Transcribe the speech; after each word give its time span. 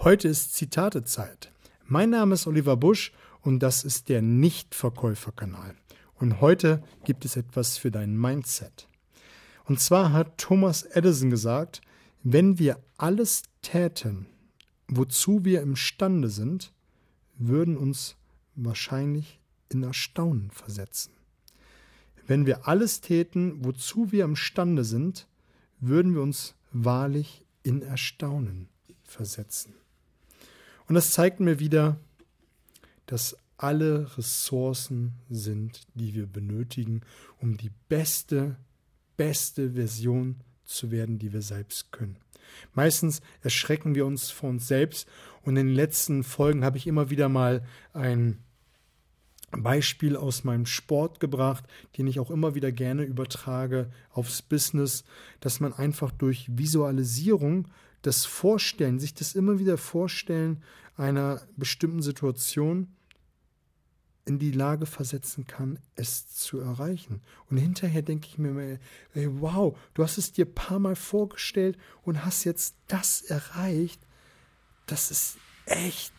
Heute 0.00 0.28
ist 0.28 0.54
Zitatezeit. 0.54 1.50
Mein 1.84 2.10
Name 2.10 2.34
ist 2.34 2.46
Oliver 2.46 2.76
Busch 2.76 3.12
und 3.42 3.58
das 3.58 3.82
ist 3.82 4.08
der 4.08 4.22
Nichtverkäuferkanal. 4.22 5.74
Und 6.20 6.40
heute 6.40 6.84
gibt 7.04 7.24
es 7.24 7.34
etwas 7.34 7.78
für 7.78 7.90
dein 7.90 8.16
Mindset. 8.16 8.88
Und 9.64 9.80
zwar 9.80 10.12
hat 10.12 10.38
Thomas 10.38 10.84
Edison 10.84 11.30
gesagt, 11.30 11.80
wenn 12.22 12.60
wir 12.60 12.78
alles 12.96 13.42
täten, 13.60 14.26
wozu 14.86 15.44
wir 15.44 15.62
imstande 15.62 16.28
sind, 16.28 16.72
würden 17.36 17.76
uns 17.76 18.14
wahrscheinlich 18.54 19.40
in 19.68 19.82
Erstaunen 19.82 20.52
versetzen. 20.52 21.12
Wenn 22.24 22.46
wir 22.46 22.68
alles 22.68 23.00
täten, 23.00 23.64
wozu 23.64 24.12
wir 24.12 24.24
imstande 24.24 24.84
sind, 24.84 25.26
würden 25.80 26.14
wir 26.14 26.22
uns 26.22 26.54
wahrlich 26.70 27.44
in 27.64 27.82
Erstaunen 27.82 28.68
versetzen. 29.02 29.74
Und 30.88 30.94
das 30.94 31.12
zeigt 31.12 31.40
mir 31.40 31.58
wieder, 31.58 31.98
dass 33.06 33.36
alle 33.58 34.16
Ressourcen 34.16 35.14
sind, 35.28 35.82
die 35.94 36.14
wir 36.14 36.26
benötigen, 36.26 37.02
um 37.40 37.56
die 37.56 37.70
beste, 37.88 38.56
beste 39.16 39.72
Version 39.72 40.36
zu 40.64 40.90
werden, 40.90 41.18
die 41.18 41.32
wir 41.32 41.42
selbst 41.42 41.92
können. 41.92 42.16
Meistens 42.72 43.20
erschrecken 43.42 43.94
wir 43.94 44.06
uns 44.06 44.30
vor 44.30 44.50
uns 44.50 44.68
selbst 44.68 45.08
und 45.42 45.56
in 45.56 45.66
den 45.66 45.74
letzten 45.74 46.24
Folgen 46.24 46.64
habe 46.64 46.78
ich 46.78 46.86
immer 46.86 47.10
wieder 47.10 47.28
mal 47.28 47.62
ein 47.92 48.38
Beispiel 49.50 50.16
aus 50.16 50.44
meinem 50.44 50.66
Sport 50.66 51.20
gebracht, 51.20 51.64
den 51.96 52.06
ich 52.06 52.20
auch 52.20 52.30
immer 52.30 52.54
wieder 52.54 52.70
gerne 52.70 53.02
übertrage 53.02 53.90
aufs 54.10 54.42
Business, 54.42 55.04
dass 55.40 55.60
man 55.60 55.72
einfach 55.72 56.12
durch 56.12 56.48
Visualisierung 56.50 57.68
das 58.02 58.24
Vorstellen, 58.24 58.98
sich 58.98 59.14
das 59.14 59.34
immer 59.34 59.58
wieder 59.58 59.76
vorstellen 59.76 60.62
einer 60.96 61.42
bestimmten 61.56 62.02
Situation 62.02 62.94
in 64.24 64.38
die 64.38 64.52
Lage 64.52 64.84
versetzen 64.84 65.46
kann, 65.46 65.78
es 65.96 66.28
zu 66.28 66.60
erreichen. 66.60 67.22
Und 67.48 67.56
hinterher 67.56 68.02
denke 68.02 68.28
ich 68.28 68.38
mir, 68.38 68.78
ey, 69.14 69.28
wow, 69.40 69.76
du 69.94 70.02
hast 70.02 70.18
es 70.18 70.32
dir 70.32 70.44
ein 70.44 70.54
paar 70.54 70.78
Mal 70.78 70.96
vorgestellt 70.96 71.78
und 72.02 72.24
hast 72.24 72.44
jetzt 72.44 72.76
das 72.88 73.22
erreicht. 73.22 74.00
Das 74.86 75.10
ist 75.10 75.38
echt 75.64 76.12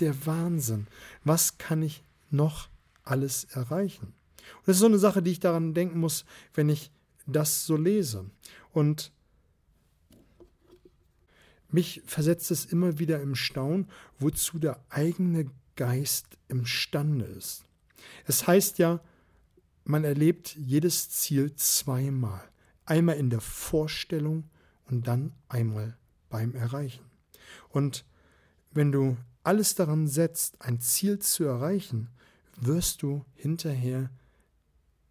der 0.00 0.26
Wahnsinn. 0.26 0.88
Was 1.24 1.56
kann 1.58 1.82
ich 1.82 2.02
noch 2.30 2.68
alles 3.04 3.44
erreichen? 3.44 4.06
Und 4.06 4.66
das 4.66 4.76
ist 4.76 4.80
so 4.80 4.86
eine 4.86 4.98
Sache, 4.98 5.22
die 5.22 5.30
ich 5.30 5.40
daran 5.40 5.72
denken 5.72 6.00
muss, 6.00 6.24
wenn 6.54 6.68
ich 6.68 6.90
das 7.26 7.64
so 7.64 7.76
lese. 7.76 8.28
Und 8.72 9.12
mich 11.72 12.02
versetzt 12.06 12.50
es 12.50 12.64
immer 12.64 12.98
wieder 12.98 13.20
im 13.20 13.34
Staun, 13.34 13.88
wozu 14.18 14.58
der 14.58 14.80
eigene 14.90 15.46
Geist 15.76 16.38
imstande 16.48 17.24
ist. 17.24 17.64
Es 18.26 18.46
heißt 18.46 18.78
ja, 18.78 19.00
man 19.84 20.04
erlebt 20.04 20.54
jedes 20.56 21.10
Ziel 21.10 21.54
zweimal. 21.56 22.42
Einmal 22.84 23.16
in 23.16 23.30
der 23.30 23.40
Vorstellung 23.40 24.44
und 24.86 25.06
dann 25.06 25.32
einmal 25.48 25.96
beim 26.28 26.54
Erreichen. 26.54 27.04
Und 27.68 28.04
wenn 28.72 28.92
du 28.92 29.16
alles 29.44 29.74
daran 29.74 30.06
setzt, 30.06 30.60
ein 30.60 30.80
Ziel 30.80 31.18
zu 31.18 31.44
erreichen, 31.44 32.08
wirst 32.60 33.02
du 33.02 33.24
hinterher 33.34 34.10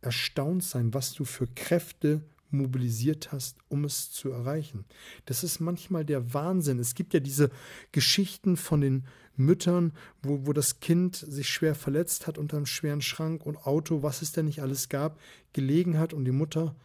erstaunt 0.01 0.63
sein, 0.63 0.93
was 0.93 1.13
du 1.13 1.25
für 1.25 1.47
Kräfte 1.47 2.21
mobilisiert 2.53 3.31
hast, 3.31 3.57
um 3.69 3.83
es 3.85 4.11
zu 4.11 4.29
erreichen. 4.29 4.85
Das 5.25 5.43
ist 5.43 5.59
manchmal 5.59 6.05
der 6.05 6.33
Wahnsinn. 6.33 6.79
Es 6.79 6.95
gibt 6.95 7.13
ja 7.13 7.19
diese 7.19 7.49
Geschichten 7.91 8.57
von 8.57 8.81
den 8.81 9.05
Müttern, 9.35 9.93
wo, 10.21 10.45
wo 10.45 10.53
das 10.53 10.79
Kind 10.79 11.15
sich 11.15 11.49
schwer 11.49 11.75
verletzt 11.75 12.27
hat 12.27 12.37
unter 12.37 12.57
einem 12.57 12.65
schweren 12.65 13.01
Schrank 13.01 13.45
und 13.45 13.57
Auto, 13.65 14.03
was 14.03 14.21
es 14.21 14.31
denn 14.31 14.45
nicht 14.45 14.61
alles 14.61 14.89
gab, 14.89 15.19
gelegen 15.53 15.97
hat 15.97 16.13
und 16.13 16.25
die 16.25 16.31
Mutter, 16.31 16.75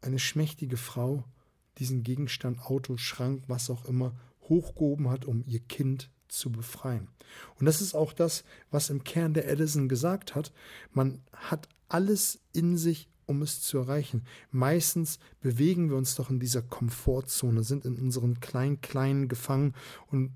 eine 0.00 0.18
schmächtige 0.18 0.76
Frau, 0.76 1.24
diesen 1.78 2.02
Gegenstand, 2.02 2.60
Auto, 2.60 2.96
Schrank, 2.96 3.44
was 3.46 3.70
auch 3.70 3.84
immer, 3.84 4.14
hochgehoben 4.48 5.08
hat, 5.10 5.24
um 5.24 5.44
ihr 5.46 5.60
Kind 5.60 6.10
zu 6.28 6.50
befreien. 6.50 7.08
Und 7.58 7.66
das 7.66 7.80
ist 7.80 7.94
auch 7.94 8.12
das, 8.12 8.44
was 8.70 8.90
im 8.90 9.04
Kern 9.04 9.34
der 9.34 9.48
Edison 9.48 9.88
gesagt 9.88 10.34
hat. 10.34 10.52
Man 10.90 11.22
hat 11.32 11.68
alles 11.88 12.40
in 12.52 12.76
sich, 12.76 13.08
um 13.32 13.42
es 13.42 13.60
zu 13.60 13.78
erreichen. 13.78 14.22
Meistens 14.50 15.18
bewegen 15.40 15.90
wir 15.90 15.96
uns 15.96 16.14
doch 16.14 16.30
in 16.30 16.38
dieser 16.38 16.62
Komfortzone, 16.62 17.64
sind 17.64 17.84
in 17.84 17.96
unseren 17.96 18.40
kleinen, 18.40 18.80
kleinen 18.80 19.28
gefangen 19.28 19.74
und 20.10 20.32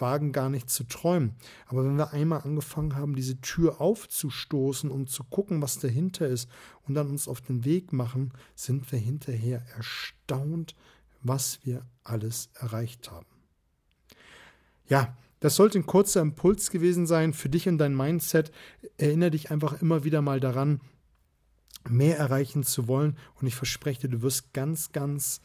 wagen 0.00 0.32
gar 0.32 0.50
nicht 0.50 0.70
zu 0.70 0.84
träumen. 0.84 1.36
Aber 1.66 1.84
wenn 1.84 1.96
wir 1.96 2.12
einmal 2.12 2.42
angefangen 2.42 2.96
haben, 2.96 3.14
diese 3.16 3.40
Tür 3.40 3.80
aufzustoßen 3.80 4.90
und 4.90 5.10
zu 5.10 5.24
gucken, 5.24 5.62
was 5.62 5.78
dahinter 5.78 6.26
ist 6.26 6.48
und 6.86 6.94
dann 6.94 7.08
uns 7.08 7.28
auf 7.28 7.40
den 7.40 7.64
Weg 7.64 7.92
machen, 7.92 8.32
sind 8.54 8.90
wir 8.92 8.98
hinterher 8.98 9.62
erstaunt, 9.76 10.74
was 11.22 11.60
wir 11.64 11.84
alles 12.02 12.50
erreicht 12.54 13.10
haben. 13.10 13.26
Ja, 14.88 15.16
das 15.40 15.56
sollte 15.56 15.78
ein 15.78 15.86
kurzer 15.86 16.22
Impuls 16.22 16.70
gewesen 16.70 17.06
sein 17.06 17.32
für 17.32 17.48
dich 17.48 17.68
und 17.68 17.78
dein 17.78 17.96
Mindset. 17.96 18.52
Erinnere 18.96 19.32
dich 19.32 19.50
einfach 19.50 19.80
immer 19.82 20.04
wieder 20.04 20.22
mal 20.22 20.40
daran, 20.40 20.80
mehr 21.88 22.18
erreichen 22.18 22.62
zu 22.62 22.88
wollen. 22.88 23.16
Und 23.40 23.46
ich 23.46 23.54
verspreche 23.54 24.02
dir, 24.02 24.08
du 24.08 24.22
wirst 24.22 24.52
ganz, 24.52 24.92
ganz 24.92 25.40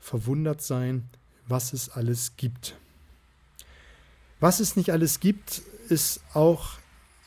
verwundert 0.00 0.62
sein, 0.62 1.08
was 1.46 1.72
es 1.72 1.88
alles 1.90 2.36
gibt. 2.36 2.76
Was 4.40 4.60
es 4.60 4.76
nicht 4.76 4.90
alles 4.90 5.20
gibt, 5.20 5.62
ist 5.88 6.20
auch 6.34 6.78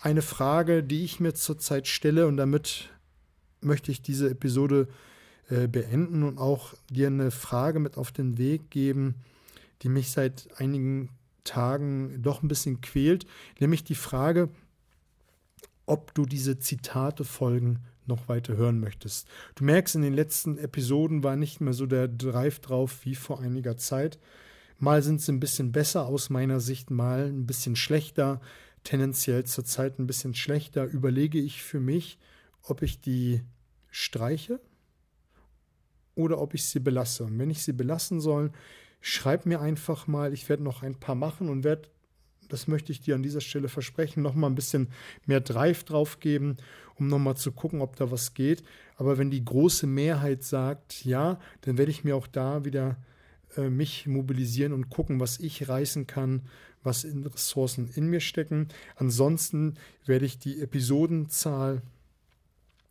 eine 0.01 0.22
Frage, 0.22 0.84
die 0.84 1.03
ich 1.03 1.19
mir 1.19 1.34
zurzeit 1.34 1.88
stelle 1.88 2.28
und 2.28 2.38
damit 2.38 2.90
möchte 3.62 3.91
ich 3.91 4.01
diese 4.01 4.29
Episode 4.29 4.88
äh, 5.50 5.68
beenden 5.68 6.24
und 6.24 6.38
auch 6.38 6.74
dir 6.89 7.07
eine 7.07 7.31
Frage 7.31 7.79
mit 7.79 7.97
auf 7.97 8.12
den 8.12 8.38
Weg 8.38 8.69
geben, 8.69 9.16
die 9.81 9.89
mich 9.89 10.12
seit 10.12 10.50
einigen 10.59 11.09
Tagen 11.44 12.22
doch 12.22 12.44
ein 12.44 12.47
bisschen 12.47 12.81
quält, 12.81 13.25
nämlich 13.59 13.84
die 13.84 13.95
Frage, 13.95 14.50
ob 15.85 16.13
du 16.13 16.25
diese 16.25 16.59
Zitate 16.59 17.24
folgen 17.24 17.79
noch 18.07 18.28
weiter 18.28 18.57
hören 18.57 18.79
möchtest. 18.79 19.28
Du 19.56 19.63
merkst, 19.63 19.95
in 19.95 20.01
den 20.01 20.13
letzten 20.13 20.57
Episoden 20.57 21.23
war 21.23 21.35
nicht 21.35 21.62
mehr 21.62 21.73
so 21.73 21.85
der 21.85 22.07
Drive 22.07 22.59
drauf 22.59 23.06
wie 23.06 23.16
vor 23.16 23.40
einiger 23.40 23.78
Zeit. 23.78 24.19
Mal 24.79 25.01
sind 25.01 25.22
sie 25.22 25.31
ein 25.31 25.40
bisschen 25.40 25.72
besser 25.72 26.06
aus 26.06 26.29
meiner 26.29 26.59
Sicht, 26.59 26.91
mal 26.91 27.28
ein 27.28 27.45
bisschen 27.45 27.75
schlechter. 27.75 28.41
Tendenziell 28.84 29.44
zurzeit 29.45 30.00
ein 30.00 30.07
bisschen 30.07 30.35
schlechter. 30.35 30.85
Überlege 30.85 31.40
ich 31.40 31.63
für 31.63 31.79
mich, 31.79 32.19
ob 32.62 32.81
ich 32.84 33.01
die 33.01 33.41
streiche 33.90 34.59
oder 36.16 36.39
ob 36.39 36.53
ich 36.53 36.66
sie 36.66 36.79
belasse. 36.79 37.24
Und 37.24 37.39
wenn 37.39 37.50
ich 37.50 37.63
sie 37.63 37.74
belassen 37.74 38.19
soll, 38.22 38.51
schreib 39.01 39.45
mir 39.45 39.62
einfach 39.62 40.07
mal. 40.07 40.34
Ich 40.34 40.47
werde 40.50 40.63
noch 40.63 40.84
ein 40.84 40.95
paar 40.95 41.16
machen 41.16 41.50
und 41.50 41.63
werde 41.63 41.89
das 42.49 42.67
möchte 42.67 42.91
ich 42.91 43.01
dir 43.01 43.15
an 43.15 43.23
dieser 43.23 43.41
Stelle 43.41 43.69
versprechen, 43.69 44.23
noch 44.23 44.35
mal 44.35 44.47
ein 44.47 44.55
bisschen 44.55 44.89
mehr 45.25 45.41
Drive 45.41 45.83
drauf 45.83 46.19
geben, 46.19 46.57
um 46.95 47.07
noch 47.07 47.19
mal 47.19 47.35
zu 47.35 47.51
gucken, 47.51 47.81
ob 47.81 47.95
da 47.95 48.11
was 48.11 48.33
geht. 48.33 48.63
Aber 48.95 49.17
wenn 49.17 49.29
die 49.29 49.43
große 49.43 49.87
Mehrheit 49.87 50.43
sagt 50.43 51.05
ja, 51.05 51.39
dann 51.61 51.77
werde 51.77 51.91
ich 51.91 52.03
mir 52.03 52.15
auch 52.15 52.27
da 52.27 52.65
wieder 52.65 52.97
äh, 53.55 53.69
mich 53.69 54.07
mobilisieren 54.07 54.73
und 54.73 54.89
gucken, 54.89 55.19
was 55.19 55.39
ich 55.39 55.67
reißen 55.67 56.07
kann, 56.07 56.43
was 56.83 57.03
in 57.03 57.25
Ressourcen 57.25 57.89
in 57.95 58.07
mir 58.07 58.21
stecken. 58.21 58.69
Ansonsten 58.95 59.75
werde 60.05 60.25
ich 60.25 60.39
die 60.39 60.61
Episodenzahl 60.61 61.81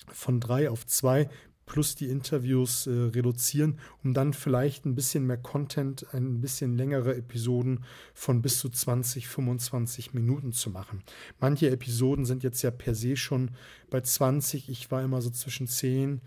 von 0.09 0.41
drei 0.41 0.71
auf 0.71 0.87
zwei 0.87 1.29
plus 1.67 1.97
die 1.97 2.07
Interviews 2.07 2.87
äh, 2.87 2.91
reduzieren, 2.91 3.79
um 4.03 4.15
dann 4.15 4.33
vielleicht 4.33 4.87
ein 4.87 4.95
bisschen 4.95 5.27
mehr 5.27 5.37
Content, 5.37 6.07
ein 6.15 6.41
bisschen 6.41 6.77
längere 6.77 7.17
Episoden 7.17 7.85
von 8.15 8.41
bis 8.41 8.59
zu 8.61 8.69
20, 8.69 9.29
25 9.29 10.15
Minuten 10.15 10.53
zu 10.53 10.71
machen. 10.71 11.03
Manche 11.41 11.69
Episoden 11.71 12.25
sind 12.25 12.45
jetzt 12.45 12.63
ja 12.63 12.71
per 12.71 12.95
se 12.95 13.17
schon 13.17 13.51
bei 13.91 14.01
20. 14.01 14.69
Ich 14.71 14.91
war 14.91 15.03
immer 15.03 15.21
so 15.21 15.31
zwischen 15.31 15.67
10, 15.67 16.21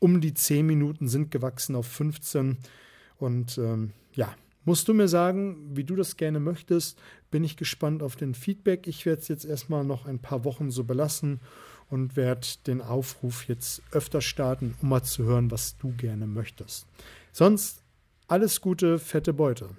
um 0.00 0.20
die 0.20 0.34
10 0.34 0.66
Minuten 0.66 1.06
sind 1.06 1.30
gewachsen 1.30 1.76
auf 1.76 1.86
15. 1.86 2.56
Und 3.18 3.58
ähm, 3.58 3.92
ja, 4.14 4.34
musst 4.64 4.88
du 4.88 4.94
mir 4.94 5.08
sagen, 5.08 5.76
wie 5.76 5.84
du 5.84 5.96
das 5.96 6.16
gerne 6.16 6.40
möchtest. 6.40 6.98
Bin 7.30 7.44
ich 7.44 7.56
gespannt 7.56 8.02
auf 8.02 8.16
den 8.16 8.34
Feedback. 8.34 8.86
Ich 8.86 9.04
werde 9.04 9.20
es 9.20 9.28
jetzt 9.28 9.44
erstmal 9.44 9.84
noch 9.84 10.06
ein 10.06 10.18
paar 10.18 10.44
Wochen 10.44 10.70
so 10.70 10.84
belassen 10.84 11.40
und 11.90 12.16
werde 12.16 12.46
den 12.66 12.80
Aufruf 12.80 13.48
jetzt 13.48 13.82
öfter 13.92 14.20
starten, 14.20 14.74
um 14.82 14.90
mal 14.90 15.02
zu 15.02 15.24
hören, 15.24 15.50
was 15.50 15.76
du 15.78 15.92
gerne 15.96 16.26
möchtest. 16.26 16.86
Sonst 17.32 17.82
alles 18.26 18.60
Gute, 18.60 18.98
fette 18.98 19.32
Beute. 19.32 19.70